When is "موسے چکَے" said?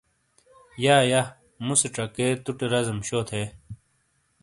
1.65-2.27